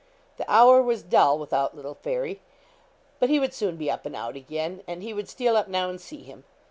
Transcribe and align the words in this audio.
The 0.37 0.51
hour 0.51 0.81
was 0.81 1.03
dull 1.03 1.37
without 1.37 1.75
little 1.75 1.93
Fairy; 1.93 2.41
but 3.19 3.29
he 3.29 3.39
would 3.39 3.53
soon 3.53 3.77
be 3.77 3.91
up 3.91 4.03
and 4.03 4.15
out 4.15 4.35
again, 4.35 4.81
and 4.87 5.03
he 5.03 5.13
would 5.13 5.29
steal 5.29 5.55
up 5.55 5.67
now 5.67 5.91
and 5.91 6.01
see 6.01 6.23
him. 6.23 6.43